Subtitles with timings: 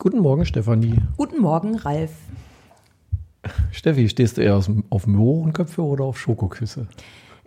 [0.00, 0.94] Guten Morgen, Stefanie.
[1.16, 2.12] Guten Morgen, Ralf.
[3.72, 6.86] Steffi, stehst du eher auf Mohrenköpfe oder auf Schokoküsse?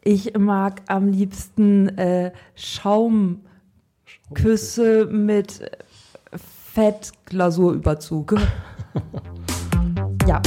[0.03, 3.39] Ich mag am liebsten äh, Schaumküsse
[5.05, 5.71] mit
[6.73, 8.35] Fettglasurüberzug.
[10.27, 10.41] ja.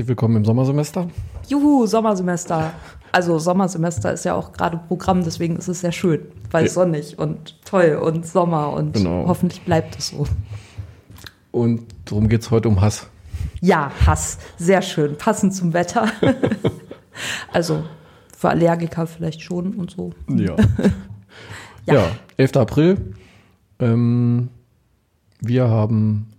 [0.00, 1.08] Herzlich willkommen im Sommersemester.
[1.46, 2.72] Juhu, Sommersemester.
[3.12, 6.70] Also Sommersemester ist ja auch gerade Programm, deswegen ist es sehr schön, weil Ja.
[6.70, 9.26] sonnig und toll und Sommer und Genau.
[9.26, 10.24] hoffentlich bleibt es so.
[11.50, 13.08] Und darum geht es heute um Hass.
[13.60, 16.06] Ja, Hass, sehr schön, passend zum Wetter.
[17.52, 17.82] also
[18.34, 20.12] für Allergiker vielleicht schon und so.
[20.28, 20.56] Ja.
[21.86, 21.94] Ja.
[21.94, 22.06] ja.
[22.38, 22.56] 11.
[22.56, 23.14] April.
[23.80, 24.48] Ähm,
[25.40, 26.29] wir haben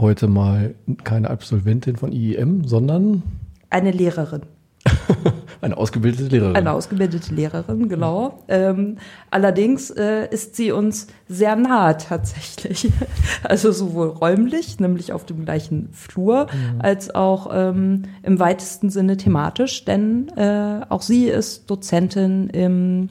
[0.00, 3.22] heute mal keine Absolventin von IEM, sondern
[3.70, 4.42] Eine Lehrerin.
[5.60, 6.56] eine ausgebildete Lehrerin.
[6.56, 8.38] Eine ausgebildete Lehrerin, genau.
[8.48, 8.96] Ähm,
[9.30, 12.90] allerdings äh, ist sie uns sehr nahe tatsächlich.
[13.44, 16.48] Also sowohl räumlich, nämlich auf dem gleichen Flur,
[16.80, 23.08] als auch ähm, im weitesten Sinne thematisch, denn äh, auch sie ist Dozentin im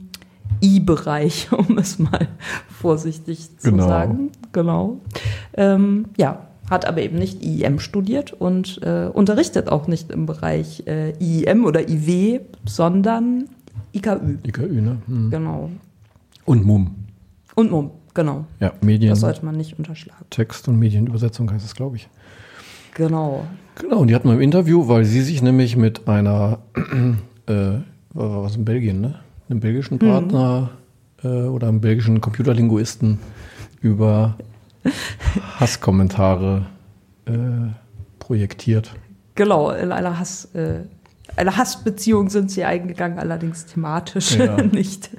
[0.62, 2.28] I-Bereich, um es mal
[2.68, 3.88] vorsichtig zu Genau.
[3.88, 4.30] sagen.
[4.52, 5.00] Genau.
[5.56, 10.84] Ähm, ja, hat aber eben nicht IEM studiert und äh, unterrichtet auch nicht im Bereich
[10.86, 13.48] äh, IEM oder IW, sondern
[13.92, 14.38] IKÜ.
[14.46, 14.98] IKÜ, ne?
[15.06, 15.30] Hm.
[15.30, 15.70] Genau.
[16.44, 16.94] Und MUM.
[17.54, 18.44] Und MUM, genau.
[18.60, 20.24] Ja, Medien, Das sollte man nicht unterschlagen.
[20.30, 22.08] Text und Medienübersetzung heißt es, glaube ich.
[22.94, 23.44] Genau.
[23.76, 26.58] Genau, und die hatten wir im Interview, weil sie sich nämlich mit einer,
[27.46, 27.78] äh,
[28.12, 29.20] was in Belgien, ne?
[29.48, 30.70] Einem belgischen Partner
[31.22, 33.18] äh, oder einem belgischen Computerlinguisten
[33.80, 34.36] über
[35.58, 36.66] Hasskommentare
[37.26, 37.32] äh,
[38.18, 38.92] projektiert.
[39.34, 40.80] Genau, in einer Hass, äh,
[41.36, 44.56] einer Hassbeziehung sind sie eingegangen, allerdings thematisch, Ja.
[44.62, 45.10] nicht,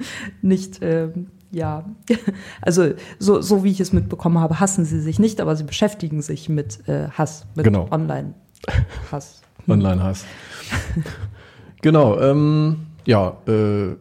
[0.42, 1.84] nicht, ähm, ja,
[2.62, 6.22] also so, so wie ich es mitbekommen habe, hassen sie sich nicht, aber sie beschäftigen
[6.22, 7.88] sich mit äh, Hass, mit Genau.
[7.90, 9.42] Online-Hass.
[9.68, 10.24] Online-Hass.
[11.82, 13.98] genau, ähm, ja, äh, hören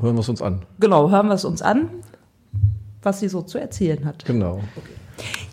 [0.00, 0.62] wir es uns an.
[0.80, 1.88] Genau, hören wir es uns an,
[3.04, 4.24] was sie so zu erzählen hat.
[4.24, 4.60] Genau.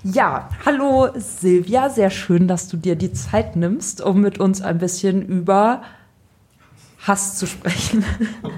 [0.04, 4.80] Ja, hallo Silvia, sehr schön, dass du dir die Zeit nimmst, um mit uns ein
[4.80, 5.84] bisschen über
[7.00, 8.04] Hass zu sprechen.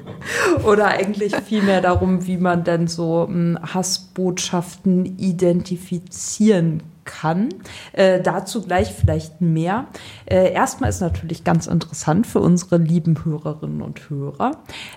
[0.65, 7.49] Oder eigentlich vielmehr darum, wie man denn so mh, Hassbotschaften identifizieren kann.
[7.93, 9.87] Äh, dazu gleich vielleicht mehr.
[10.25, 14.51] Äh, erstmal ist natürlich ganz interessant für unsere lieben Hörerinnen und Hörer,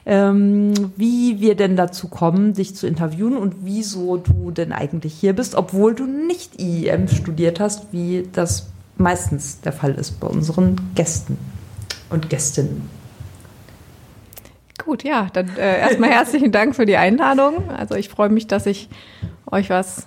[0.05, 5.35] ähm, wie wir denn dazu kommen, dich zu interviewen und wieso du denn eigentlich hier
[5.35, 10.77] bist, obwohl du nicht IEM studiert hast, wie das meistens der Fall ist bei unseren
[10.95, 11.39] Gästen
[12.11, 12.89] und Gästinnen.
[14.85, 17.71] Gut, ja, dann äh, erstmal herzlichen Dank für die Einladung.
[17.71, 18.89] Also ich freue mich, dass ich
[19.51, 20.07] euch was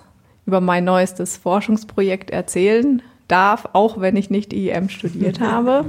[0.50, 5.86] über mein neuestes Forschungsprojekt erzählen darf, auch wenn ich nicht IEM studiert habe.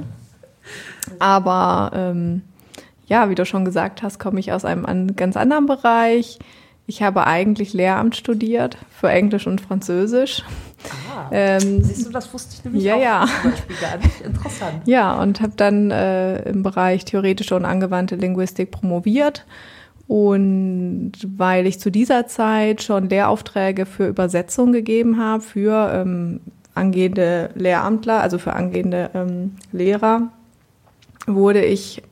[1.18, 2.42] Aber ähm,
[3.06, 6.38] ja, wie du schon gesagt hast, komme ich aus einem an, ganz anderen Bereich.
[6.86, 10.44] Ich habe eigentlich Lehramt studiert für Englisch und Französisch.
[11.30, 13.26] Ähm, Siehst du, das wusste ich nämlich Ja, auch ja.
[13.42, 14.20] zum Beispiel gar nicht.
[14.24, 14.82] Interessant.
[14.86, 19.46] Ja, und habe dann äh, im Bereich theoretische und angewandte Linguistik promoviert.
[20.10, 26.40] Und weil ich zu dieser Zeit schon Lehraufträge für Übersetzung gegeben habe, für ähm,
[26.74, 30.32] angehende Lehramtler, also für angehende ähm, Lehrer,
[31.28, 32.02] wurde ich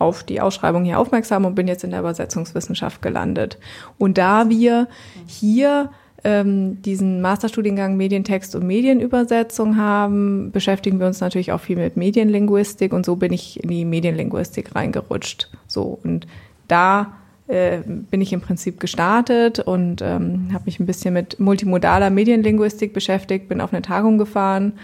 [0.00, 3.56] auf die Ausschreibung hier aufmerksam und bin jetzt in der Übersetzungswissenschaft gelandet.
[3.98, 4.88] Und da wir
[5.28, 5.90] hier
[6.24, 12.92] ähm, diesen Masterstudiengang Medientext und Medienübersetzung haben, beschäftigen wir uns natürlich auch viel mit Medienlinguistik
[12.92, 15.52] und so bin ich in die Medienlinguistik reingerutscht.
[15.68, 16.26] So und
[16.66, 17.12] da
[17.46, 22.92] äh, bin ich im Prinzip gestartet und ähm, habe mich ein bisschen mit multimodaler Medienlinguistik
[22.92, 24.74] beschäftigt, bin auf eine Tagung gefahren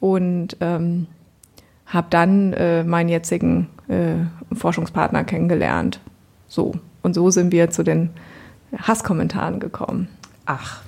[0.00, 1.06] und ähm,
[1.86, 6.00] habe dann äh, meinen jetzigen äh, Forschungspartner kennengelernt.
[6.48, 8.10] So und so sind wir zu den
[8.76, 10.08] Hasskommentaren gekommen.
[10.46, 10.82] Ach,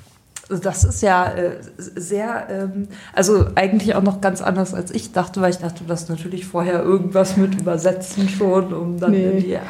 [0.60, 5.40] Das ist ja äh, sehr, ähm, also eigentlich auch noch ganz anders als ich dachte,
[5.40, 9.30] weil ich dachte, das natürlich vorher irgendwas mit übersetzen schon, um dann Nee.
[9.30, 9.60] in die, ja,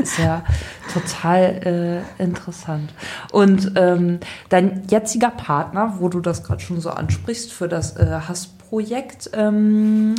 [0.00, 0.44] ist ja
[0.92, 2.92] total äh, interessant.
[3.32, 8.20] Und ähm, dein jetziger Partner, wo du das gerade schon so ansprichst für das äh,
[8.28, 10.14] Hassprojekt, ähm,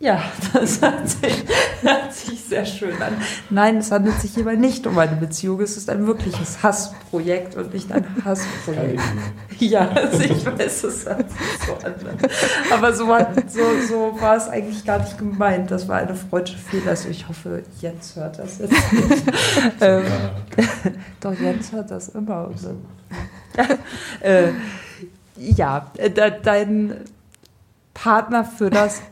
[0.00, 0.22] ja,
[0.52, 1.44] das hört sich,
[1.82, 3.16] hört sich sehr schön an.
[3.50, 5.60] Nein, es handelt sich hierbei nicht um eine Beziehung.
[5.60, 9.02] Es ist ein wirkliches Hassprojekt und nicht ein Hassprojekt.
[9.58, 11.94] Ja, also ich weiß, es hört sich so an.
[12.70, 15.72] Aber so war, so, so war es eigentlich gar nicht gemeint.
[15.72, 17.10] Das war eine freudsche Fehlerleistung.
[17.10, 19.24] Ich hoffe, Jens hört das jetzt nicht.
[19.80, 20.04] ähm,
[21.20, 22.46] doch, Jens hört das immer.
[22.46, 22.76] Und so.
[24.20, 24.50] äh,
[25.36, 26.96] ja, äh, de, dein
[27.94, 29.02] Partner für das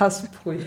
[0.00, 0.66] Hassprojekt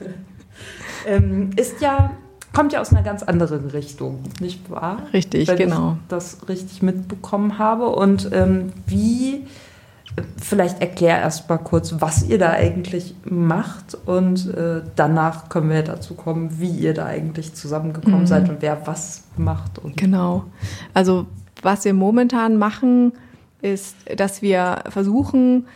[1.06, 2.10] ähm, ist ja,
[2.54, 5.02] kommt ja aus einer ganz anderen Richtung, nicht wahr?
[5.12, 5.92] Richtig, Wenn genau.
[5.92, 7.88] ich das richtig mitbekommen habe.
[7.88, 9.46] Und ähm, wie,
[10.40, 15.82] vielleicht erklär erst mal kurz, was ihr da eigentlich macht und äh, danach können wir
[15.82, 18.26] dazu kommen, wie ihr da eigentlich zusammengekommen Mhm.
[18.26, 19.80] seid und wer was macht.
[19.96, 20.44] Genau.
[20.94, 21.26] Also
[21.62, 23.12] was wir momentan machen,
[23.60, 25.66] ist, dass wir versuchen,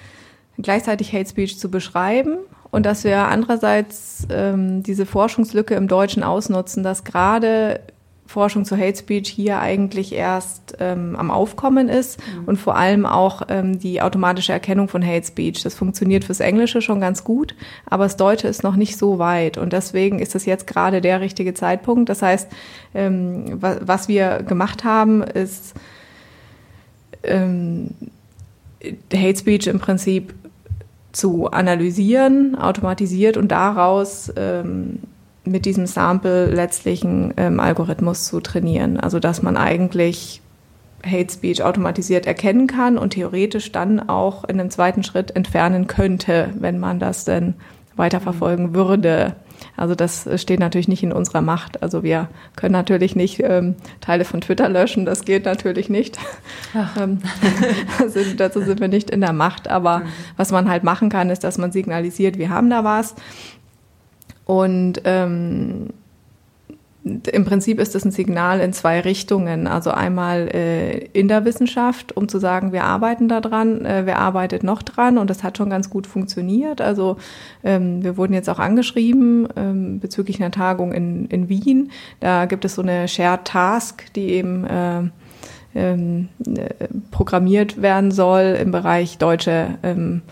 [0.59, 2.39] gleichzeitig Hate Speech zu beschreiben
[2.73, 7.81] und dass wir andererseits ähm, diese Forschungslücke im Deutschen ausnutzen, dass gerade
[8.27, 13.43] Forschung zu Hate Speech hier eigentlich erst ähm, am Aufkommen ist und vor allem auch
[13.49, 15.63] ähm, die automatische Erkennung von Hate Speech.
[15.63, 17.55] Das funktioniert fürs Englische schon ganz gut,
[17.85, 21.21] aber das Deutsche ist noch nicht so weit und deswegen ist es jetzt gerade der
[21.21, 22.09] richtige Zeitpunkt.
[22.09, 22.51] Das heißt,
[22.95, 25.75] ähm, wa was wir gemacht haben, ist
[27.23, 27.91] ähm,
[29.13, 30.35] Hate Speech im Prinzip
[31.13, 35.01] zu analysieren, automatisiert und daraus ähm,
[35.45, 38.99] mit diesem Sample letztlich einen ähm, Algorithmus zu trainieren.
[38.99, 40.41] Also dass man eigentlich
[41.05, 46.51] Hate Speech automatisiert erkennen kann und theoretisch dann auch in einem zweiten Schritt entfernen könnte,
[46.59, 47.55] wenn man das denn
[47.97, 49.35] weiterverfolgen würde.
[49.77, 51.83] Also das steht natürlich nicht in unserer Macht.
[51.83, 56.19] Also wir können natürlich nicht ähm, Teile von Twitter löschen, das geht natürlich nicht.
[56.99, 57.21] Ähm,
[57.99, 59.69] also dazu sind wir nicht in der Macht.
[59.69, 60.03] Aber
[60.37, 63.15] was man halt machen kann, ist, dass man signalisiert, wir haben da was.
[64.45, 65.91] Und ähm,
[67.05, 69.67] im Prinzip ist es ein Signal in zwei Richtungen.
[69.67, 74.19] Also einmal äh, in der Wissenschaft, um zu sagen, wir arbeiten da dran, äh, wer
[74.19, 76.81] arbeitet noch dran und das hat schon ganz gut funktioniert.
[76.81, 77.17] Also
[77.65, 81.91] ähm, wir wurden jetzt auch angeschrieben ähm, bezüglich einer Tagung in, in Wien.
[82.21, 85.03] Da gibt es so eine Shared Task, die eben äh,
[85.75, 90.23] ähm, äh, programmiert werden soll im Bereich deutsche ähm,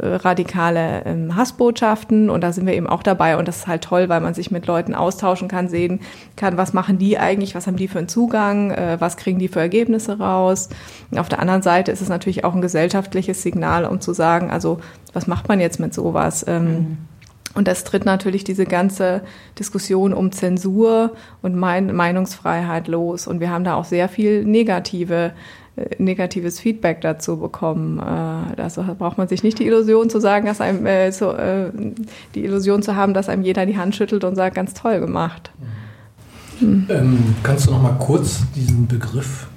[0.00, 4.08] rechtsradikale ähm, Hassbotschaften und da sind wir eben auch dabei und das ist halt toll,
[4.08, 6.00] weil man sich mit Leuten austauschen kann, sehen
[6.36, 9.48] kann, was machen die eigentlich, was haben die für einen Zugang, äh, was kriegen die
[9.48, 10.68] für Ergebnisse raus.
[11.10, 14.50] Und auf der anderen Seite ist es natürlich auch ein gesellschaftliches Signal, um zu sagen,
[14.50, 14.78] also
[15.12, 16.44] was macht man jetzt mit sowas?
[16.46, 16.98] Ähm,
[17.54, 19.22] und das tritt natürlich diese ganze
[19.58, 23.28] Diskussion um Zensur und mein Meinungsfreiheit los.
[23.28, 25.30] Und wir haben da auch sehr viel negative, äh,
[25.98, 27.98] negatives Feedback dazu bekommen.
[27.98, 31.70] Äh, also braucht man sich nicht die Illusion zu sagen, dass einem äh, so, äh,
[32.34, 35.50] die Illusion zu haben, dass einem jeder die Hand schüttelt und sagt, ganz toll gemacht.
[36.60, 39.48] Ähm, kannst du noch mal kurz diesen Begriff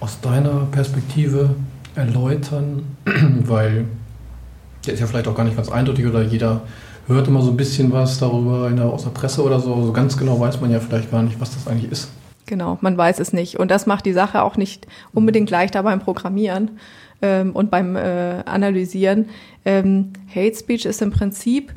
[0.00, 1.50] aus deiner Perspektive
[1.94, 2.84] erläutern?
[3.44, 3.86] Weil
[4.86, 6.62] der ist ja vielleicht auch gar nicht ganz eindeutig oder jeder
[7.06, 9.86] hört immer so ein bisschen was darüber in der, aus der Presse oder so.
[9.86, 12.08] So ganz genau weiß man ja vielleicht gar nicht, was das eigentlich ist.
[12.48, 13.58] Genau, man weiß es nicht.
[13.58, 16.78] Und das macht die Sache auch nicht unbedingt leichter beim Programmieren
[17.20, 19.28] ähm, und beim äh, Analysieren.
[19.66, 21.74] Ähm, Hate Speech ist im Prinzip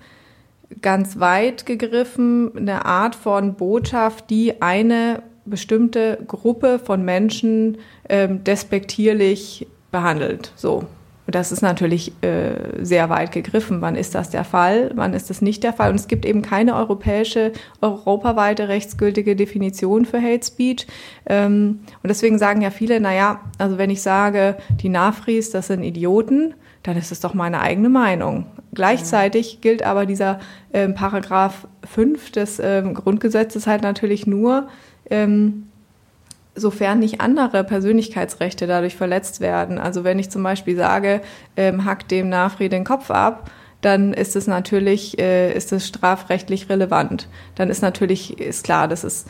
[0.81, 9.67] ganz weit gegriffen eine Art von Botschaft, die eine bestimmte Gruppe von Menschen ähm, despektierlich
[9.91, 10.53] behandelt.
[10.55, 10.85] So.
[11.31, 13.79] Und das ist natürlich äh, sehr weit gegriffen.
[13.79, 14.91] Wann ist das der Fall?
[14.95, 15.89] Wann ist das nicht der Fall?
[15.89, 20.87] Und es gibt eben keine europäische, europaweite rechtsgültige Definition für Hate Speech.
[21.25, 25.83] Ähm, und deswegen sagen ja viele, naja, also wenn ich sage, die Nafris, das sind
[25.83, 28.47] Idioten, dann ist es doch meine eigene Meinung.
[28.73, 30.41] Gleichzeitig gilt aber dieser
[30.73, 34.67] ähm, Paragraph 5 des ähm, Grundgesetzes halt natürlich nur,
[35.09, 35.70] ähm,
[36.55, 39.77] sofern nicht andere Persönlichkeitsrechte dadurch verletzt werden.
[39.77, 41.21] Also wenn ich zum Beispiel sage,
[41.55, 43.49] ähm, hack dem Nafri den Kopf ab,
[43.81, 47.27] dann ist es natürlich, äh, ist es strafrechtlich relevant.
[47.55, 49.27] Dann ist natürlich, ist klar, das ist,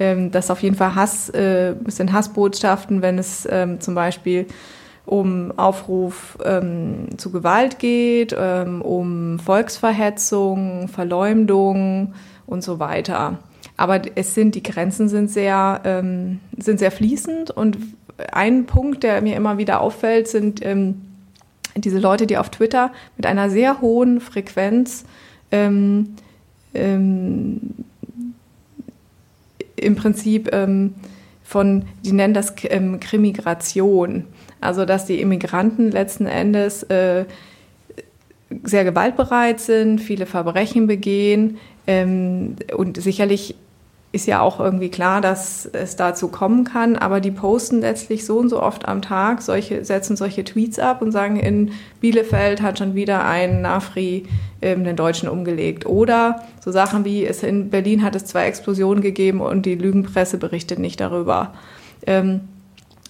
[0.00, 4.46] ähm, das auf jeden Fall Hass, äh, es sind Hassbotschaften, wenn es ähm, zum Beispiel
[5.04, 12.14] um Aufruf ähm, zu Gewalt geht, ähm, um Volksverhetzung, Verleumdung
[12.46, 13.38] und so weiter.
[13.76, 17.78] Aber es sind, die Grenzen sind sehr, ähm, sind sehr fließend und
[18.30, 21.02] ein Punkt, der mir immer wieder auffällt, sind ähm,
[21.76, 25.04] diese Leute, die auf Twitter mit einer sehr hohen Frequenz
[25.50, 26.14] ähm,
[26.74, 27.60] ähm,
[29.76, 30.94] im Prinzip ähm,
[31.42, 34.24] von, die nennen das ähm, Krimigration.
[34.60, 37.24] Also, dass die Immigranten letzten Endes äh,
[38.64, 43.56] sehr gewaltbereit sind, viele Verbrechen begehen ähm, und sicherlich
[44.12, 48.38] ist ja auch irgendwie klar, dass es dazu kommen kann, aber die posten letztlich so
[48.38, 52.78] und so oft am Tag, solche, setzen solche Tweets ab und sagen, in Bielefeld hat
[52.78, 54.26] schon wieder ein Nafri
[54.60, 55.86] ähm, den Deutschen umgelegt.
[55.86, 60.36] Oder so Sachen wie, es in Berlin hat es zwei Explosionen gegeben und die Lügenpresse
[60.36, 61.54] berichtet nicht darüber.
[62.06, 62.42] Ähm,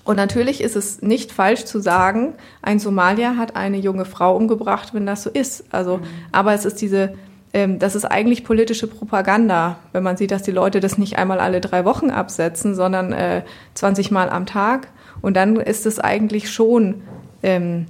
[0.04, 4.94] und natürlich ist es nicht falsch zu sagen, ein Somalier hat eine junge Frau umgebracht,
[4.94, 5.64] wenn das so ist.
[5.72, 6.02] Also, mhm.
[6.32, 7.14] aber es ist diese
[7.54, 11.38] ähm, das ist eigentlich politische Propaganda, wenn man sieht, dass die Leute das nicht einmal
[11.38, 13.42] alle drei Wochen absetzen, sondern äh,
[13.74, 14.88] 20 Mal am Tag.
[15.20, 17.02] Und dann ist es eigentlich schon
[17.42, 17.86] ähm,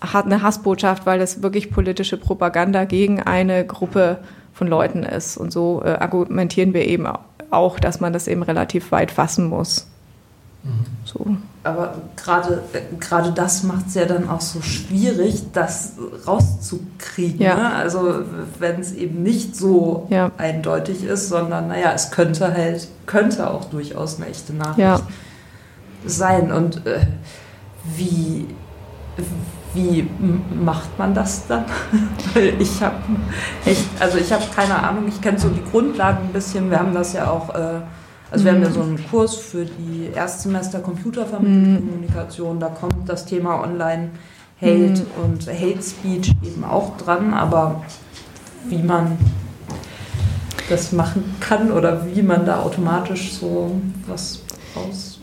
[0.00, 4.18] hat eine Hassbotschaft, weil das wirklich politische Propaganda gegen eine Gruppe
[4.52, 5.36] von Leuten ist.
[5.36, 7.06] Und so äh, argumentieren wir eben
[7.50, 9.88] auch, dass man das eben relativ weit fassen muss.
[11.04, 11.36] So.
[11.62, 12.62] Aber gerade
[13.00, 15.92] gerade das macht es ja dann auch so schwierig, das
[16.26, 17.40] rauszukriegen.
[17.40, 17.54] Ja.
[17.56, 17.74] Ne?
[17.74, 18.22] Also
[18.58, 20.30] wenn es eben nicht so ja.
[20.36, 25.00] eindeutig ist, sondern naja, es könnte halt, könnte auch durchaus eine echte Nachricht ja.
[26.04, 26.52] sein.
[26.52, 27.06] Und äh,
[27.96, 28.46] wie,
[29.74, 30.08] wie
[30.62, 31.64] macht man das dann?
[32.58, 32.96] Ich habe
[33.64, 36.92] echt, also ich habe keine Ahnung, ich kenne so die Grundlagen ein bisschen, wir haben
[36.92, 37.54] das ja auch.
[37.54, 37.80] Äh,
[38.30, 42.60] also wir haben ja so einen Kurs für die Erstsemester Computervermittlungskommunikation, mhm.
[42.60, 45.24] da kommt das Thema Online-Hate mhm.
[45.24, 47.82] und Hate Speech eben auch dran, aber
[48.68, 49.16] wie man
[50.68, 54.42] das machen kann oder wie man da automatisch so was
[54.76, 55.20] raus.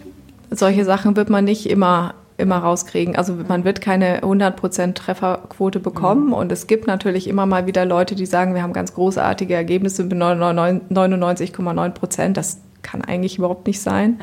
[0.50, 3.16] Solche Sachen wird man nicht immer immer rauskriegen.
[3.16, 6.34] Also man wird keine 100% Trefferquote bekommen mhm.
[6.34, 10.04] und es gibt natürlich immer mal wieder Leute, die sagen, wir haben ganz großartige Ergebnisse
[10.04, 12.38] mit 99,9 Prozent.
[12.38, 14.12] Das kann eigentlich überhaupt nicht sein.
[14.12, 14.20] Mhm.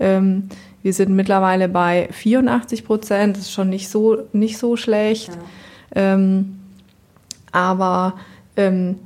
[0.00, 0.48] Ähm,
[0.82, 5.28] wir sind mittlerweile bei 84 Prozent, das ist schon nicht so, nicht so schlecht.
[5.94, 6.14] Ja.
[6.14, 6.58] Ähm,
[7.52, 8.14] aber
[8.56, 8.98] ähm,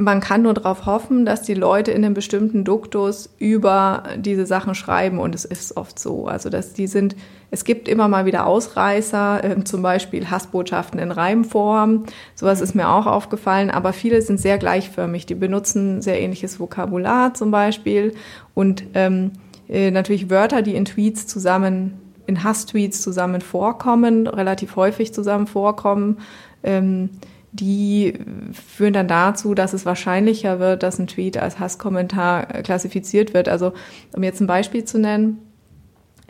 [0.00, 4.74] man kann nur darauf hoffen, dass die Leute in einem bestimmten Duktus über diese Sachen
[4.74, 6.26] schreiben und es ist oft so.
[6.26, 7.16] Also dass die sind,
[7.50, 12.04] es gibt immer mal wieder Ausreißer, äh, zum Beispiel Hassbotschaften in Reimform.
[12.34, 15.26] Sowas ist mir auch aufgefallen, aber viele sind sehr gleichförmig.
[15.26, 18.14] Die benutzen sehr ähnliches Vokabular zum Beispiel
[18.54, 19.32] und ähm,
[19.68, 26.18] äh, natürlich Wörter, die in Tweets zusammen, in Hasstweets zusammen vorkommen, relativ häufig zusammen vorkommen.
[26.62, 27.10] Ähm,
[27.52, 28.14] die
[28.52, 33.48] führen dann dazu, dass es wahrscheinlicher wird, dass ein Tweet als Hasskommentar klassifiziert wird.
[33.48, 33.72] Also
[34.14, 35.38] um jetzt ein Beispiel zu nennen,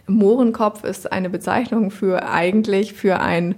[0.06, 3.54] Mohrenkopf ist eine Bezeichnung für eigentlich für ein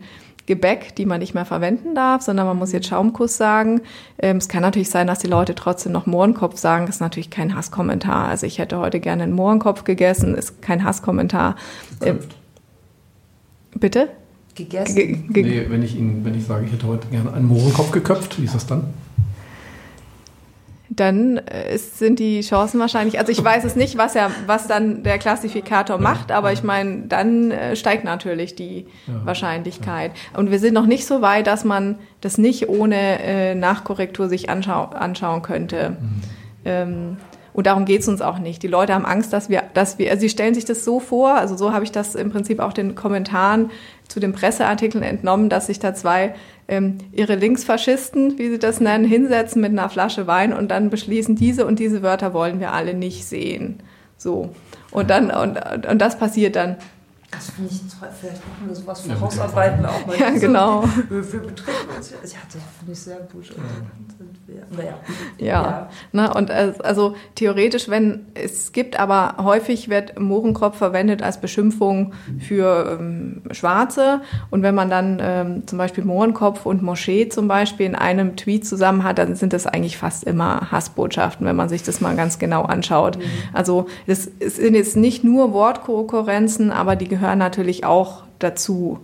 [0.47, 3.81] Gebäck, die man nicht mehr verwenden darf, sondern man muss jetzt Schaumkuss sagen.
[4.19, 6.87] Ähm, es kann natürlich sein, dass die Leute trotzdem noch Mohrenkopf sagen.
[6.87, 8.27] Das ist natürlich kein Hasskommentar.
[8.27, 11.55] Also ich hätte heute gerne einen Mohrenkopf gegessen, ist kein Hasskommentar.
[12.03, 12.19] Ähm,
[13.79, 14.09] bitte?
[14.55, 14.95] Gegessen?
[14.95, 17.91] Ge ge nee, wenn ich, Ihnen, wenn ich sage, ich hätte heute gerne einen Mohrenkopf
[17.91, 18.85] geköpft, wie ist das dann?
[20.95, 25.03] Dann äh, sind die Chancen wahrscheinlich, also ich weiß es nicht, was er, was dann
[25.03, 26.55] der Klassifikator ja, macht, aber ja.
[26.55, 30.13] ich meine, dann äh, steigt natürlich die ja, Wahrscheinlichkeit.
[30.37, 34.51] Und wir sind noch nicht so weit, dass man das nicht ohne äh, Nachkorrektur sich
[34.51, 35.97] anschau anschauen könnte.
[35.99, 36.23] Mhm.
[36.65, 37.17] Ähm,
[37.55, 38.63] und darum geht es uns auch nicht.
[38.63, 41.35] Die Leute haben Angst, dass wir, dass wir, also sie stellen sich das so vor,
[41.35, 43.71] also so habe ich das im Prinzip auch den Kommentaren
[44.09, 46.35] zu den Presseartikeln entnommen, dass sich da zwei
[46.69, 51.37] ähm, ihre Linksfaschisten, wie sie das nennen, hinsetzen mit einer Flasche Wein und dann beschließen,
[51.37, 53.83] diese und diese Wörter wollen wir alle nicht sehen.
[54.17, 54.51] So.
[54.91, 56.77] Und dann, und, und das passiert dann.
[57.33, 58.09] Das finde ich toll.
[58.21, 60.19] Vielleicht machen wir sowas für ja, Hausarbeiten auch mal.
[60.19, 60.85] Ja, genau.
[61.09, 62.11] Wir, wir betreffen uns.
[62.11, 63.51] Ja, das finde ich sehr gut.
[64.79, 64.85] Ja.
[65.39, 65.63] ja.
[65.63, 65.89] ja.
[66.13, 72.99] Ne, und also theoretisch, wenn es gibt, aber häufig wird Mohrenkopf verwendet als Beschimpfung für
[73.01, 74.21] ähm, Schwarze.
[74.51, 78.67] Und wenn man dann ähm, zum Beispiel Mohrenkopf und Moschee zum Beispiel in einem Tweet
[78.67, 82.39] zusammen hat, dann sind das eigentlich fast immer Hassbotschaften, wenn man sich das mal ganz
[82.39, 83.17] genau anschaut.
[83.17, 83.23] Mhm.
[83.55, 88.99] Also es sind jetzt nicht nur Wortkonkurrenzen, aber die gehören gehören natürlich auch dazu.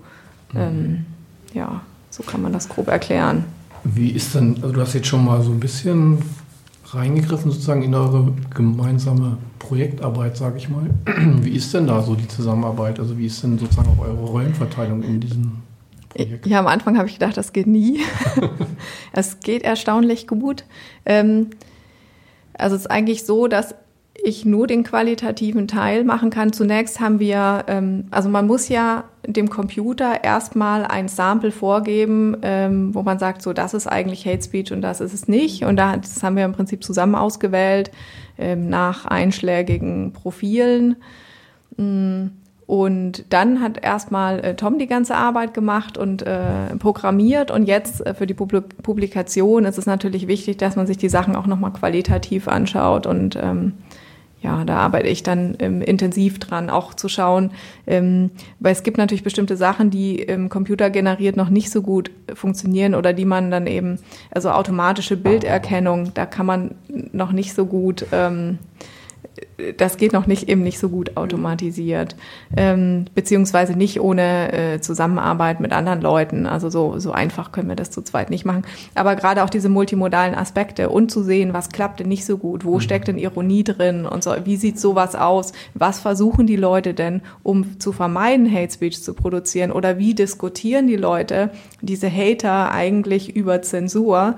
[0.53, 0.59] Mhm.
[0.59, 1.07] Ähm,
[1.55, 3.45] ja, so kann man das grob erklären.
[3.85, 6.19] Wie ist denn, also du hast jetzt schon mal so ein bisschen
[6.87, 10.91] reingegriffen sozusagen in eure gemeinsame Projektarbeit, sage ich mal.
[11.43, 12.99] Wie ist denn da so die Zusammenarbeit?
[12.99, 15.59] Also wie ist denn sozusagen auch eure Rollenverteilung in diesem
[16.09, 16.47] Projekt?
[16.47, 18.01] Ja, am Anfang habe ich gedacht, das geht nie.
[19.13, 20.65] es geht erstaunlich gut.
[21.05, 21.51] Ähm,
[22.55, 23.75] Also es ist eigentlich so, dass
[24.23, 26.53] ich nur den qualitativen Teil machen kann.
[26.53, 32.95] Zunächst haben wir, ähm, also man muss ja dem Computer erstmal ein Sample vorgeben, ähm,
[32.95, 35.65] wo man sagt, so das ist eigentlich Hate Speech und das ist es nicht.
[35.65, 37.91] Und da, das haben wir im Prinzip zusammen ausgewählt
[38.39, 40.97] ähm, nach einschlägigen Profilen.
[41.77, 42.27] Mm,
[42.69, 47.51] und dann hat erstmal äh, Tom die ganze Arbeit gemacht und äh, programmiert.
[47.51, 51.09] Und jetzt äh, für die Publik Publikation ist es natürlich wichtig, dass man sich die
[51.09, 53.07] Sachen auch nochmal qualitativ anschaut.
[53.07, 53.73] Und ähm,
[54.41, 57.51] ja, da arbeite ich dann ähm, intensiv dran, auch zu schauen,
[57.87, 58.31] ähm,
[58.61, 62.95] weil es gibt natürlich bestimmte Sachen, die im Computer generiert noch nicht so gut funktionieren
[62.95, 63.99] oder die man dann eben,
[64.31, 66.75] also automatische Bilderkennung, da kann man
[67.13, 68.59] noch nicht so gut ähm,
[69.77, 72.17] das geht noch nicht eben nicht so gut automatisiert,
[72.57, 76.47] ähm, beziehungsweise nicht ohne äh, Zusammenarbeit mit anderen Leuten.
[76.47, 78.63] Also so, so einfach können wir das zu zweit nicht machen.
[78.95, 82.65] Aber gerade auch diese multimodalen Aspekte und zu sehen, was klappt denn nicht so gut,
[82.65, 82.81] wo mhm.
[82.81, 87.23] steckt denn Ironie drin und so, wie sieht sowas aus, was versuchen die Leute denn,
[87.43, 93.35] um zu vermeiden, Hate Speech zu produzieren oder wie diskutieren die Leute, diese Hater eigentlich
[93.35, 94.37] über Zensur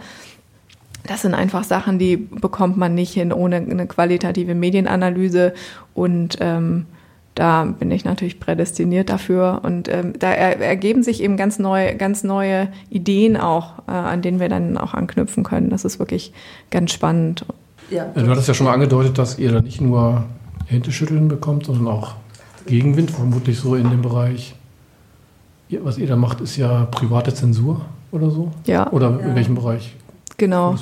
[1.06, 5.54] das sind einfach Sachen, die bekommt man nicht hin ohne eine qualitative Medienanalyse
[5.94, 6.86] und ähm,
[7.34, 11.96] da bin ich natürlich prädestiniert dafür und ähm, da er, ergeben sich eben ganz neue,
[11.96, 15.70] ganz neue Ideen auch, äh, an denen wir dann auch anknüpfen können.
[15.70, 16.32] Das ist wirklich
[16.70, 17.46] ganz spannend.
[17.90, 18.06] Ja.
[18.14, 20.24] Du hattest ja schon mal angedeutet, dass ihr da nicht nur
[20.66, 22.14] Händeschütteln bekommt, sondern auch
[22.66, 24.54] Gegenwind, vermutlich so in dem Bereich.
[25.82, 27.80] Was ihr da macht, ist ja private Zensur
[28.10, 28.50] oder so?
[28.66, 28.90] Ja.
[28.90, 29.28] Oder ja.
[29.28, 29.94] in welchem Bereich?
[30.40, 30.74] Genau,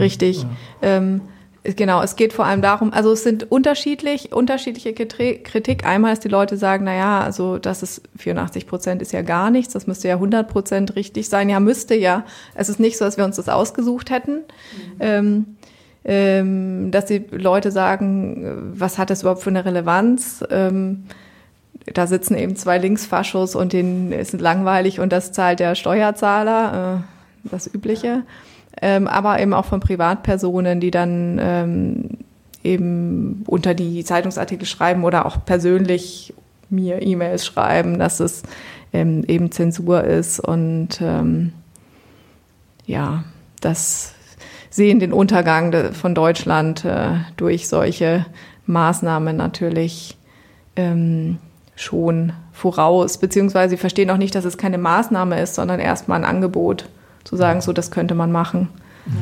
[0.00, 0.42] richtig.
[0.42, 0.48] Ja.
[0.82, 1.20] Ähm,
[1.62, 5.86] genau, es geht vor allem darum, also es sind unterschiedlich, unterschiedliche Kritik.
[5.86, 9.52] Einmal ist die Leute sagen, na ja, also das ist 84 Prozent ist ja gar
[9.52, 11.48] nichts, das müsste ja 100 Prozent richtig sein.
[11.48, 12.24] Ja, müsste ja.
[12.56, 14.38] Es ist nicht so, dass wir uns das ausgesucht hätten.
[14.38, 14.96] Mhm.
[14.98, 15.44] Ähm,
[16.04, 20.44] ähm, dass die Leute sagen, was hat das überhaupt für eine Relevanz?
[20.50, 21.04] Ähm,
[21.94, 27.04] da sitzen eben zwei Linksfaschos und denen ist langweilig und das zahlt der Steuerzahler,
[27.44, 28.24] äh, das Übliche
[28.82, 32.08] ähm, aber eben auch von Privatpersonen, die dann ähm,
[32.62, 36.34] eben unter die Zeitungsartikel schreiben oder auch persönlich
[36.68, 38.42] mir E-Mails schreiben, dass es
[38.92, 41.52] ähm, eben Zensur ist und ähm,
[42.86, 43.24] ja,
[43.60, 44.14] das
[44.70, 48.26] sehen den Untergang von Deutschland äh, durch solche
[48.66, 50.16] Maßnahmen natürlich
[50.76, 51.38] ähm,
[51.76, 56.24] schon voraus, beziehungsweise sie verstehen auch nicht, dass es keine Maßnahme ist, sondern erstmal ein
[56.24, 56.88] Angebot
[57.26, 58.68] zu sagen, so das könnte man machen.
[59.06, 59.12] Ja.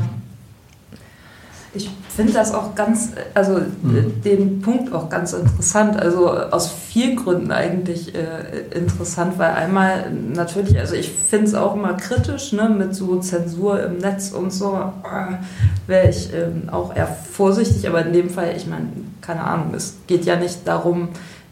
[1.76, 4.22] Ich finde das auch ganz, also mhm.
[4.22, 10.78] den Punkt auch ganz interessant, also aus vielen Gründen eigentlich äh, interessant, weil einmal natürlich,
[10.78, 14.78] also ich finde es auch immer kritisch, ne, mit so Zensur im Netz und so,
[15.02, 18.86] äh, wäre ich äh, auch eher vorsichtig, aber in dem Fall, ich meine,
[19.20, 21.08] keine Ahnung, es geht ja nicht darum,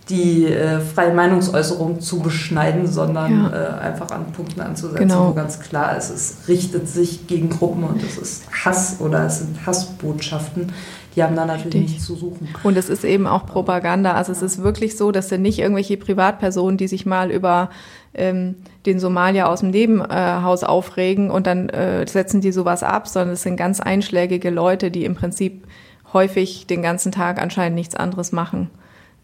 [0.08, 3.50] die äh, freie Meinungsäußerung zu beschneiden, sondern ja.
[3.50, 5.28] äh, einfach an Punkten anzusetzen, genau.
[5.28, 9.38] wo ganz klar ist, es richtet sich gegen Gruppen und es ist Hass oder es
[9.38, 10.72] sind Hassbotschaften.
[11.14, 11.90] Die haben da natürlich Richtig.
[11.90, 12.48] nichts zu suchen.
[12.62, 14.14] Und es ist eben auch Propaganda.
[14.14, 17.68] Also es ist wirklich so, dass sind nicht irgendwelche Privatpersonen, die sich mal über
[18.14, 23.34] ähm, den Somalier aus dem Nebenhaus aufregen und dann äh, setzen die sowas ab, sondern
[23.34, 25.64] es sind ganz einschlägige Leute, die im Prinzip
[26.12, 28.70] häufig den ganzen Tag anscheinend nichts anderes machen.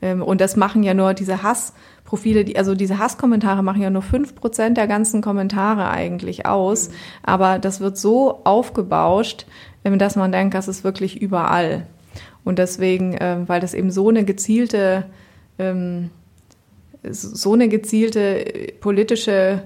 [0.00, 4.02] Ähm, und das machen ja nur diese Hassprofile, die, also diese Hasskommentare machen ja nur
[4.02, 6.90] fünf Prozent der ganzen Kommentare eigentlich aus.
[7.22, 9.46] Aber das wird so aufgebauscht,
[9.84, 11.87] ähm, dass man denkt, das ist wirklich überall.
[12.44, 15.04] Und deswegen, ähm, weil das eben so eine gezielte,
[17.11, 18.20] so eine gezielte
[18.54, 19.64] äh, politische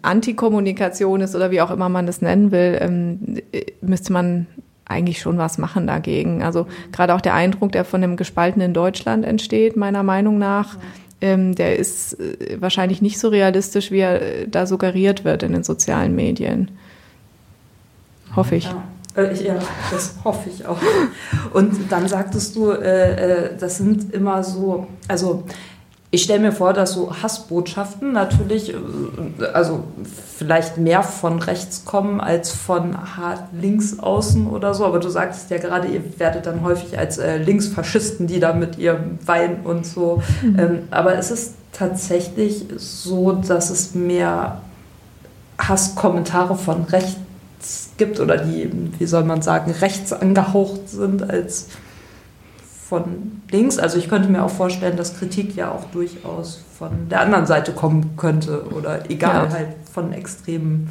[0.00, 3.18] Antikommunikation ist oder wie auch immer man das nennen will,
[3.52, 4.46] äh, müsste man
[4.88, 6.42] eigentlich schon was machen dagegen.
[6.42, 10.76] Also gerade auch der Eindruck, der von dem gespaltenen Deutschland entsteht, meiner Meinung nach,
[11.20, 15.52] ähm, der ist äh, wahrscheinlich nicht so realistisch, wie er äh, da suggeriert wird in
[15.52, 16.70] den sozialen Medien.
[18.34, 18.64] Hoffe ich.
[18.64, 19.22] Ja.
[19.22, 19.34] Äh,
[19.90, 20.78] das hoffe ich auch.
[21.52, 25.44] Und dann sagtest du, äh, das sind immer so, also
[26.10, 29.84] ich stelle mir vor, dass so Hassbotschaften natürlich, äh, also
[30.38, 34.86] vielleicht mehr von rechts kommen als von hart links außen oder so.
[34.86, 38.78] Aber du sagtest ja gerade, ihr werdet dann häufig als äh, Linksfaschisten, die da mit
[38.78, 40.22] ihrem Wein und so.
[40.42, 40.58] Mhm.
[40.58, 44.62] Ähm, aber es ist tatsächlich so, dass es mehr
[45.58, 51.66] Hasskommentare von rechts gibt oder die, wie soll man sagen, rechts angehaucht sind als
[52.88, 53.78] von links.
[53.78, 57.72] Also ich könnte mir auch vorstellen, dass Kritik ja auch durchaus von der anderen Seite
[57.72, 59.52] kommen könnte oder egal ja.
[59.52, 60.88] halt von extremen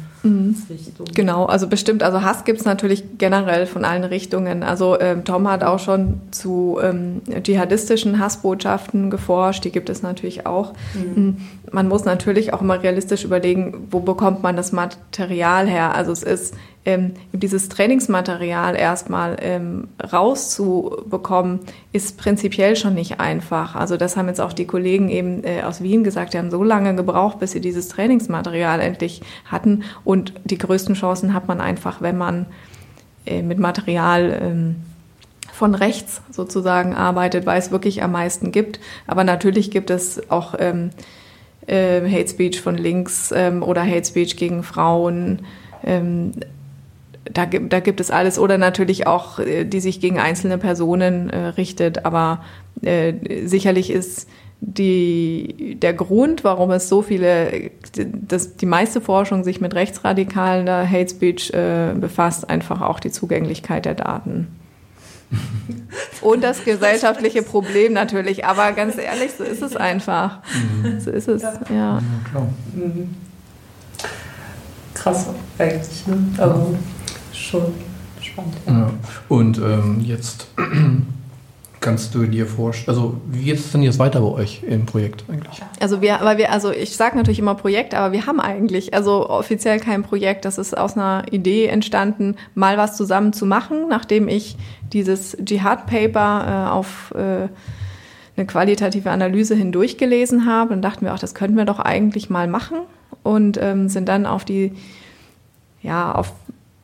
[0.68, 1.14] Richtungen.
[1.14, 4.62] Genau, also bestimmt, also Hass gibt es natürlich generell von allen Richtungen.
[4.62, 10.46] Also ähm, Tom hat auch schon zu ähm, dschihadistischen Hassbotschaften geforscht, die gibt es natürlich
[10.46, 10.74] auch.
[10.94, 11.38] Mhm.
[11.72, 15.94] Man muss natürlich auch immer realistisch überlegen, wo bekommt man das Material her.
[15.94, 16.54] Also es ist
[16.88, 21.60] ähm, dieses Trainingsmaterial erstmal ähm, rauszubekommen,
[21.92, 23.76] ist prinzipiell schon nicht einfach.
[23.76, 26.64] Also das haben jetzt auch die Kollegen eben äh, aus Wien gesagt, die haben so
[26.64, 29.82] lange gebraucht, bis sie dieses Trainingsmaterial endlich hatten.
[30.02, 32.46] Und die größten Chancen hat man einfach, wenn man
[33.26, 34.76] äh, mit Material ähm,
[35.52, 38.80] von rechts sozusagen arbeitet, weil es wirklich am meisten gibt.
[39.06, 40.88] Aber natürlich gibt es auch ähm,
[41.66, 45.40] äh, Hate Speech von links ähm, oder Hate Speech gegen Frauen.
[45.84, 46.32] Ähm,
[47.32, 51.38] da, da gibt es alles oder natürlich auch, äh, die sich gegen einzelne Personen äh,
[51.48, 52.04] richtet.
[52.04, 52.44] Aber
[52.82, 54.28] äh, sicherlich ist
[54.60, 61.08] die, der Grund, warum es so viele, dass die meiste Forschung sich mit rechtsradikalen Hate
[61.08, 64.48] Speech äh, befasst, einfach auch die Zugänglichkeit der Daten.
[66.22, 68.44] Und das gesellschaftliche Problem natürlich.
[68.44, 70.38] Aber ganz ehrlich, so ist es einfach.
[70.82, 71.00] Mhm.
[71.00, 71.52] So ist es, ja.
[71.70, 72.48] ja klar.
[72.74, 73.14] Mhm.
[74.94, 75.26] Krass,
[75.58, 76.06] eigentlich.
[76.06, 76.18] Ne?
[76.38, 76.74] Also
[77.48, 77.74] schon
[78.20, 78.54] spannend.
[78.66, 78.90] Ja.
[79.28, 80.48] Und ähm, jetzt
[81.80, 85.24] kannst du dir vorstellen, also wie geht es denn jetzt weiter bei euch im Projekt
[85.28, 85.62] eigentlich?
[85.80, 89.28] Also wir, weil wir, also ich sage natürlich immer Projekt, aber wir haben eigentlich also
[89.28, 90.44] offiziell kein Projekt.
[90.44, 94.56] Das ist aus einer Idee entstanden, mal was zusammen zu machen, nachdem ich
[94.92, 97.48] dieses Dschihad-Paper äh, auf äh,
[98.36, 100.70] eine qualitative Analyse hindurchgelesen habe.
[100.70, 102.78] Dann dachten wir auch, das könnten wir doch eigentlich mal machen
[103.22, 104.72] und ähm, sind dann auf die,
[105.82, 106.32] ja, auf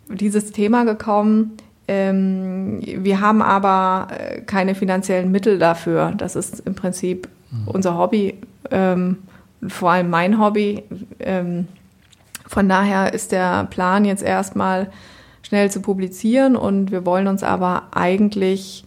[0.09, 1.57] dieses Thema gekommen.
[1.87, 6.13] Ähm, wir haben aber äh, keine finanziellen Mittel dafür.
[6.17, 7.69] Das ist im Prinzip mhm.
[7.69, 8.39] unser Hobby,
[8.71, 9.19] ähm,
[9.67, 10.83] vor allem mein Hobby.
[11.21, 11.69] Ähm,
[12.47, 14.91] von daher ist der Plan jetzt erstmal
[15.43, 18.85] schnell zu publizieren und wir wollen uns aber eigentlich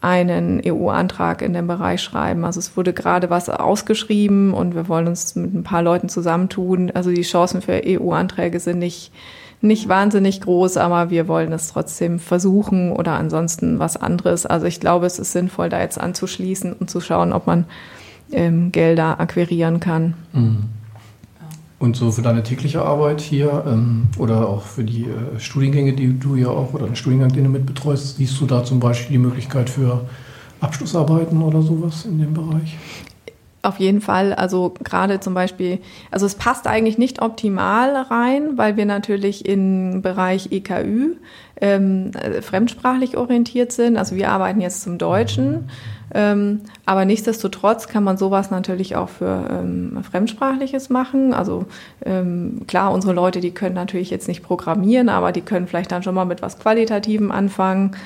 [0.00, 2.44] einen EU-Antrag in dem Bereich schreiben.
[2.44, 6.90] Also es wurde gerade was ausgeschrieben und wir wollen uns mit ein paar Leuten zusammentun.
[6.92, 9.12] Also die Chancen für EU-Anträge sind nicht
[9.64, 14.46] nicht wahnsinnig groß, aber wir wollen es trotzdem versuchen oder ansonsten was anderes.
[14.46, 17.64] Also ich glaube, es ist sinnvoll, da jetzt anzuschließen und zu schauen, ob man
[18.30, 20.14] ähm, Gelder akquirieren kann.
[20.32, 20.64] Mhm.
[21.78, 26.18] Und so für deine tägliche Arbeit hier ähm, oder auch für die äh, Studiengänge, die
[26.18, 29.18] du ja auch oder den Studiengang, den du mitbetreust, siehst du da zum Beispiel die
[29.18, 30.02] Möglichkeit für
[30.60, 32.78] Abschlussarbeiten oder sowas in dem Bereich?
[33.64, 35.78] Auf jeden Fall, also gerade zum Beispiel,
[36.10, 41.14] also es passt eigentlich nicht optimal rein, weil wir natürlich im Bereich EKÜ
[41.62, 43.96] ähm, äh, fremdsprachlich orientiert sind.
[43.96, 45.70] Also wir arbeiten jetzt zum Deutschen,
[46.12, 51.32] ähm, aber nichtsdestotrotz kann man sowas natürlich auch für ähm, Fremdsprachliches machen.
[51.32, 51.64] Also
[52.04, 56.02] ähm, klar, unsere Leute, die können natürlich jetzt nicht programmieren, aber die können vielleicht dann
[56.02, 57.96] schon mal mit was Qualitativem anfangen.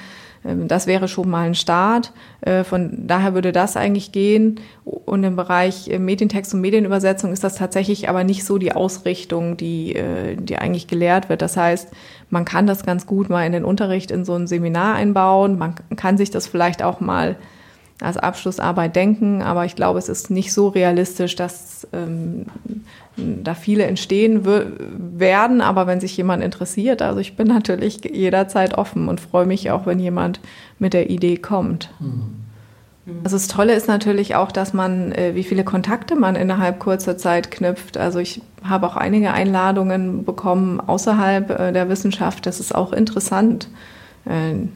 [0.45, 2.13] Ähm, das wäre schon mal ein Start.
[2.41, 4.61] Äh, von daher würde das eigentlich gehen.
[4.85, 9.57] Und im Bereich äh, Medientext und Medienübersetzung ist das tatsächlich aber nicht so die Ausrichtung,
[9.57, 11.43] die, äh, die eigentlich gelehrt wird.
[11.43, 11.91] Das heißt,
[12.31, 15.59] man kann das ganz gut mal in den Unterricht in so ein Seminar einbauen.
[15.59, 17.37] Man kann sich das vielleicht auch mal
[18.01, 22.47] als Abschlussarbeit denken, aber ich glaube, es ist nicht so realistisch, dass ähm,
[23.17, 25.61] da viele entstehen werden.
[25.61, 29.87] Aber wenn sich jemand interessiert, also ich bin natürlich jederzeit offen und freue mich auch,
[29.87, 30.41] wenn jemand
[30.79, 31.91] mit der Idee kommt.
[31.99, 32.37] Mhm.
[33.25, 37.17] Also das Tolle ist natürlich auch, dass man, äh, wie viele Kontakte man innerhalb kurzer
[37.17, 37.97] Zeit knüpft.
[37.97, 42.45] Also ich habe auch einige Einladungen bekommen außerhalb äh, der Wissenschaft.
[42.47, 43.69] Das ist auch interessant.
[44.27, 44.69] Äh,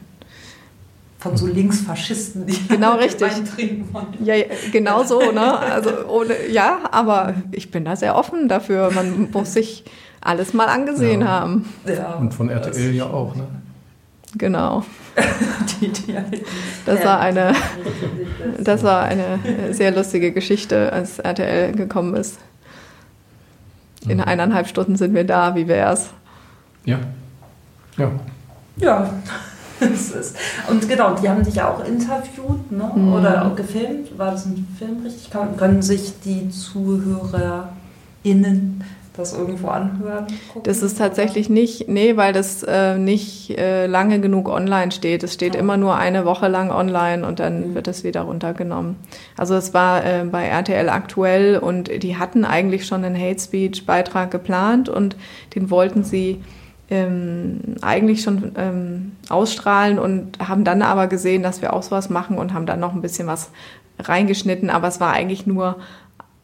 [1.23, 3.31] von so Linksfaschisten, die genau richtig.
[3.55, 4.07] trinken wollen.
[4.23, 4.35] Ja,
[4.71, 5.57] genau so, ne?
[5.57, 8.91] Also ohne, ja, aber ich bin da sehr offen dafür.
[8.91, 9.85] Man muss sich
[10.19, 11.27] alles mal angesehen ja.
[11.27, 11.73] haben.
[11.87, 13.47] Ja, Und von RTL ja auch, ne?
[14.37, 14.83] Genau.
[16.85, 17.53] das war eine,
[18.59, 19.39] das war eine
[19.71, 22.39] sehr lustige Geschichte, als RTL gekommen ist.
[24.07, 24.23] In mhm.
[24.23, 25.55] eineinhalb Stunden sind wir da.
[25.55, 26.09] Wie wär's?
[26.83, 26.99] Ja.
[27.95, 28.11] Ja.
[28.77, 29.09] Ja.
[30.69, 32.91] Und genau, die haben dich ja auch interviewt ne?
[32.95, 33.13] Mhm.
[33.13, 34.17] oder auch gefilmt.
[34.17, 35.29] War das ein Film richtig?
[35.29, 38.83] Kann, können sich die ZuhörerInnen
[39.15, 40.27] das irgendwo anhören?
[40.47, 45.23] Gucken, das ist tatsächlich nicht, nee, weil das äh, nicht äh, lange genug online steht.
[45.23, 45.59] Es steht ja.
[45.59, 47.75] immer nur eine Woche lang online und dann mhm.
[47.75, 48.95] wird es wieder runtergenommen.
[49.37, 53.85] Also es war äh, bei RTL aktuell und die hatten eigentlich schon einen Hate Speech
[53.85, 55.15] Beitrag geplant und
[55.55, 56.41] den wollten sie
[56.89, 62.37] ähm, eigentlich schon ähm, ausstrahlen und haben dann aber gesehen, dass wir auch sowas machen
[62.37, 63.51] und haben dann noch ein bisschen was
[63.99, 64.69] reingeschnitten.
[64.69, 65.77] Aber es war eigentlich nur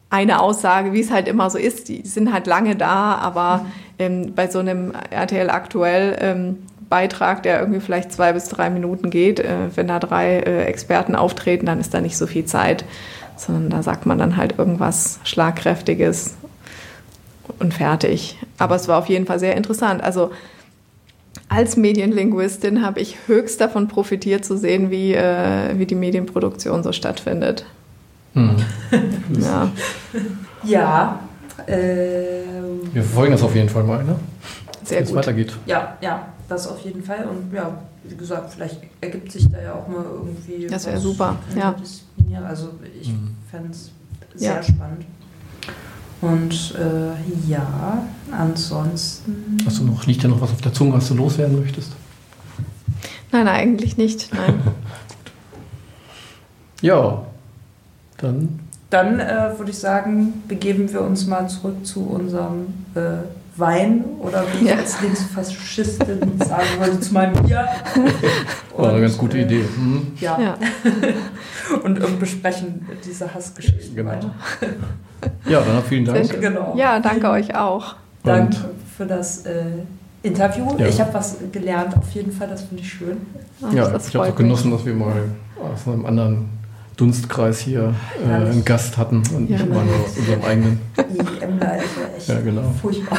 [0.08, 1.88] eine Aussage, wie es halt immer so ist.
[1.88, 3.66] Die sind halt lange da, aber
[3.98, 9.10] ähm, bei so einem RTL aktuell ähm, Beitrag, der irgendwie vielleicht zwei bis drei Minuten
[9.10, 12.84] geht, äh, wenn da drei äh, Experten auftreten, dann ist da nicht so viel Zeit,
[13.36, 16.34] sondern da sagt man dann halt irgendwas Schlagkräftiges
[17.58, 18.38] und fertig.
[18.58, 20.02] Aber es war auf jeden Fall sehr interessant.
[20.02, 20.30] Also
[21.48, 26.92] als Medienlinguistin habe ich höchst davon profitiert zu sehen, wie, äh, wie die Medienproduktion so
[26.92, 27.64] stattfindet.
[28.34, 28.56] Mhm.
[29.40, 29.70] Ja.
[30.62, 31.20] Ja.
[31.66, 34.16] Ähm, Wir verfolgen das auf jeden Fall mal, ne?
[34.84, 35.18] Sehr Wie es gut.
[35.18, 35.52] weitergeht.
[35.66, 37.26] ja, ja, das auf jeden Fall.
[37.28, 40.66] Und ja, wie gesagt, vielleicht ergibt sich da ja auch mal irgendwie.
[40.66, 41.74] Das wär was super, ja.
[42.46, 43.34] Also ich Mhm.
[43.50, 43.90] fände es
[44.34, 44.62] sehr Ja.
[44.62, 45.04] spannend.
[46.20, 49.56] Und äh, ja, ansonsten.
[49.64, 51.92] Hast du noch, liegt dir noch was auf der Zunge, was du loswerden möchtest?
[53.32, 54.32] Nein, eigentlich nicht.
[54.34, 54.60] Nein.
[56.82, 57.26] Ja,
[58.16, 63.18] dann Dann äh, würde ich sagen, begeben wir uns mal zurück zu unserem äh,
[63.60, 64.76] Wein oder wie ich Ja.
[64.78, 67.66] als Linksfaschistin sagen wollte, zu meinem Bier.
[68.76, 69.64] war eine ganz gute äh, Idee.
[69.76, 70.12] Mhm.
[70.18, 70.56] Ja, Ja.
[71.84, 74.10] und, und besprechen diese Hassgeschichten Genau.
[74.10, 74.30] weiter.
[75.46, 76.30] Ja, dann vielen Sehr Dank.
[76.30, 76.40] schön.
[76.40, 76.74] Genau.
[76.76, 77.94] Ja, danke euch auch.
[78.24, 78.56] Danke
[78.96, 79.64] für das äh,
[80.22, 80.66] Interview.
[80.78, 80.86] Ja.
[80.86, 83.16] Ich habe was gelernt, auf jeden Fall, das finde ich schön.
[83.62, 85.12] Ach, Ja, ich habe auch genossen, dass wir mal
[85.72, 86.48] aus einem anderen
[87.00, 89.56] Dunstkreis hier äh, einen Gast hatten und Ja.
[89.56, 90.80] nicht immer nur aus unserem eigenen.
[90.98, 92.62] IEMler ist ja echt Ja, genau.
[92.80, 93.18] furchtbar.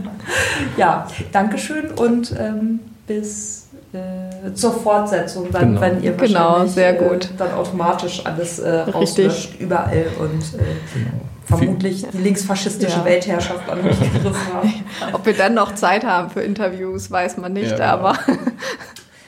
[0.76, 5.80] ja, Dankeschön und ähm, bis äh, zur Fortsetzung, dann, Genau.
[5.82, 7.24] wenn ihr Genau, wahrscheinlich, sehr gut.
[7.26, 8.94] Äh, dann automatisch alles äh, Richtig.
[8.94, 11.10] rauslöscht, überall und äh, Genau.
[11.44, 13.04] vermutlich die linksfaschistische Ja.
[13.04, 14.72] Weltherrschaft an euch gegriffen haben.
[15.12, 18.08] Ob wir dann noch Zeit haben für Interviews, weiß man nicht, Ja, genau.
[18.08, 18.18] aber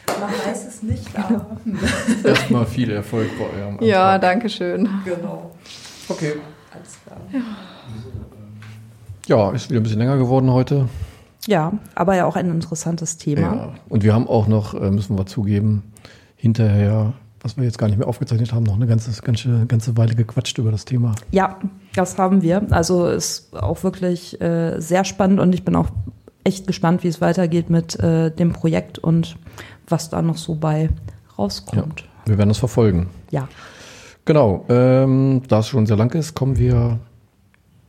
[0.06, 1.46] Man weiß es nicht, aber
[2.24, 4.20] Erstmal viel Erfolg bei eurem ja, Antrag.
[4.20, 4.88] danke schön.
[5.04, 5.50] genau.
[6.08, 6.34] Okay.
[6.72, 7.18] Alles klar.
[9.26, 10.88] Ja, ist wieder ein bisschen länger geworden heute.
[11.46, 13.40] Ja, aber ja auch ein interessantes Thema.
[13.40, 13.74] Ja.
[13.88, 15.82] Und wir haben auch noch, äh, müssen wir zugeben,
[16.36, 20.14] hinterher, was wir jetzt gar nicht mehr aufgezeichnet haben, noch eine ganze, ganze, ganze Weile
[20.14, 21.14] gequatscht über das Thema.
[21.30, 21.58] Ja,
[21.94, 22.66] das haben wir.
[22.70, 25.88] Also ist auch wirklich äh, sehr spannend und ich bin auch
[26.44, 29.36] echt gespannt, wie es weitergeht mit äh, dem Projekt und
[29.88, 30.90] was da noch so bei
[31.38, 32.04] rauskommt.
[32.26, 33.08] Wir werden das verfolgen.
[33.30, 33.48] Ja.
[34.24, 34.64] Genau.
[34.68, 36.98] Ähm, da es schon sehr lang ist, kommen wir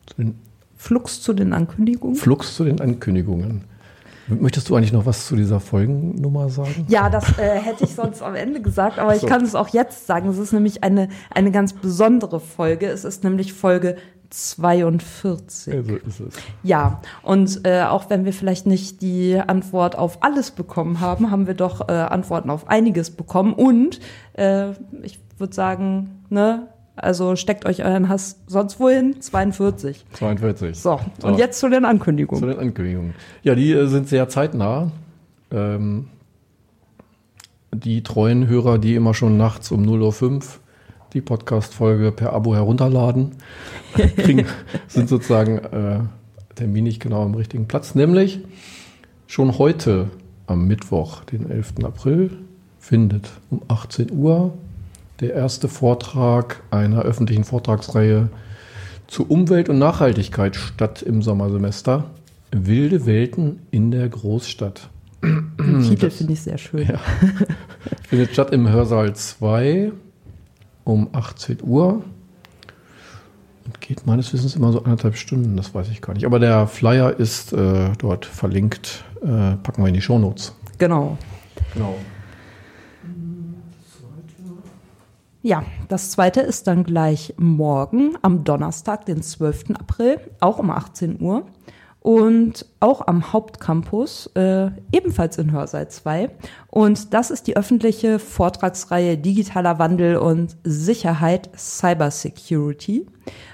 [0.06, 0.40] zu den
[0.76, 2.16] Flux zu den Ankündigungen.
[2.16, 3.64] Flux zu den Ankündigungen.
[4.28, 6.86] Möchtest du eigentlich noch was zu dieser Folgennummer sagen?
[6.90, 9.28] Ja, das äh, hätte ich sonst am Ende gesagt, aber ich So.
[9.28, 10.30] kann es auch jetzt sagen.
[10.30, 12.88] Es ist nämlich eine, eine ganz besondere Folge.
[12.88, 13.98] Es ist nämlich Folge
[14.36, 15.74] 42.
[15.86, 16.36] So ist es.
[16.64, 21.48] Ja, und äh, auch wenn wir vielleicht nicht die Antwort auf alles bekommen haben, haben
[21.48, 23.54] wir doch äh, Antworten auf einiges bekommen.
[23.54, 24.00] Und
[24.34, 24.72] äh,
[25.04, 26.68] ich würde sagen, ne,
[26.98, 29.22] also steckt euch euren Hass sonst wohin?
[29.22, 30.06] 42.
[30.14, 30.80] 42.
[30.80, 31.38] So, und So.
[31.38, 32.48] jetzt zu den Zu Ankündigungen.
[32.50, 33.14] den Ankündigungen.
[33.44, 34.92] Ja, die äh, sind sehr zeitnah.
[35.52, 36.08] Ähm,
[37.74, 40.42] die treuen Hörer, die immer schon nachts um 0.05 Uhr
[41.16, 43.32] die Podcast-Folge per Abo herunterladen,
[44.18, 44.46] kriegen,
[44.88, 46.00] sind sozusagen äh,
[46.56, 47.96] terminlich genau am richtigen Platz.
[47.96, 48.42] Nämlich
[49.26, 50.10] schon heute
[50.46, 51.76] am Mittwoch, den 11.
[51.84, 52.32] April,
[52.80, 54.54] findet um 18 Uhr
[55.22, 58.30] der erste Vortrag einer öffentlichen Vortragsreihe
[59.08, 62.12] zu Umwelt und Nachhaltigkeit statt im Sommersemester.
[62.52, 64.90] Wilde Welten in der Großstadt.
[65.24, 66.88] Den Titel finde ich sehr schön.
[66.88, 67.00] Ja.
[68.08, 69.92] Findet statt im Hörsaal 2
[70.86, 72.04] um 18 Uhr.
[73.66, 76.26] Und geht meines Wissens immer so anderthalb Stunden, das weiß ich gar nicht.
[76.26, 79.04] Aber der Flyer ist äh, dort verlinkt.
[79.22, 80.54] Äh, packen wir in die Shownotes.
[80.78, 81.18] Genau.
[81.74, 81.96] Genau.
[85.42, 89.76] Ja, das zweite ist dann gleich morgen am Donnerstag, den 12.
[89.80, 91.46] April, auch um 18 Uhr.
[92.06, 96.30] Und auch am Hauptcampus, äh, ebenfalls in Hörsaal 2.
[96.68, 103.08] Und das ist die öffentliche Vortragsreihe Digitaler Wandel und Sicherheit Cybersecurity.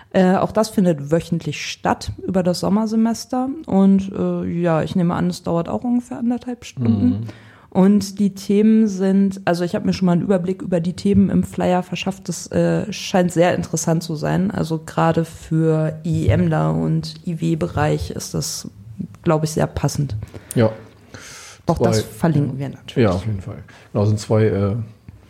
[0.09, 3.47] Äh, auch das findet wöchentlich statt über das Sommersemester.
[3.67, 7.27] Und äh, ja, ich nehme an, es dauert auch ungefähr anderthalb Stunden.
[7.71, 11.29] Und die Themen sind, also ich habe mir schon mal einen Überblick über die Themen
[11.29, 12.27] im Flyer verschafft.
[12.27, 14.51] Das äh, scheint sehr interessant zu sein.
[14.51, 18.67] Also gerade für IEMler und IW-Bereich ist das,
[19.23, 20.17] glaube ich, sehr passend.
[20.53, 20.69] Ja.
[21.65, 23.07] Auch Zwei- das verlinken wir natürlich.
[23.09, 23.63] Ja, auf jeden Fall.
[23.93, 24.75] Genau, sind zwei äh,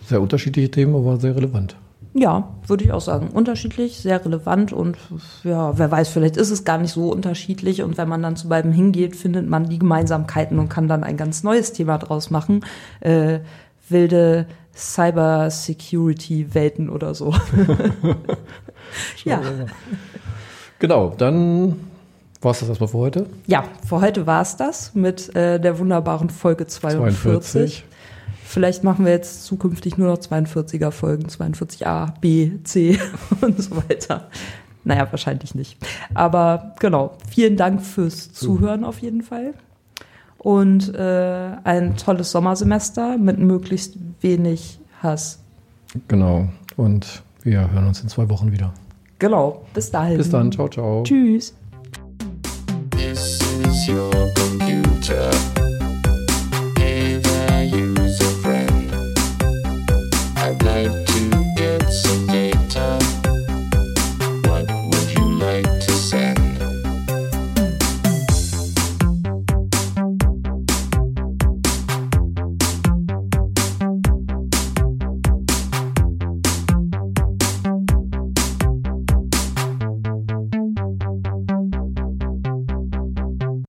[0.08, 1.76] sehr unterschiedliche Themen, aber sehr relevant.
[2.14, 3.30] Ja, würde ich auch sagen.
[3.30, 4.98] Unterschiedlich, sehr relevant und
[5.44, 8.50] ja, wer weiß, vielleicht ist es gar nicht so unterschiedlich und wenn man dann zu
[8.50, 12.66] beiden hingeht, findet man die Gemeinsamkeiten und kann dann ein ganz neues Thema draus machen.
[13.00, 13.40] Äh,
[13.88, 14.46] wilde
[14.76, 17.34] Cyber-Security-Welten oder so.
[19.24, 19.42] ja.
[20.80, 21.80] Genau, dann
[22.42, 23.26] war es das erstmal für heute.
[23.46, 27.86] ja, für heute war es das mit äh, der wunderbaren Folge 42.
[28.52, 33.00] Vielleicht machen wir jetzt zukünftig nur noch 42er Folgen, 42a, B, C
[33.42, 34.28] und so weiter.
[34.84, 35.78] Naja, wahrscheinlich nicht.
[36.14, 39.54] Aber genau, vielen Dank fürs Zuhören auf jeden Fall.
[40.38, 45.40] Und äh, ein tolles Sommersemester mit möglichst wenig Hass.
[46.10, 46.50] Genau.
[46.76, 48.74] Und wir hören uns in zwei Wochen wieder.
[49.20, 50.18] Genau, bis dahin.
[50.18, 50.52] Bis dann.
[50.52, 51.04] Ciao, ciao.
[51.04, 51.56] Tschüss.
[52.92, 54.12] This is your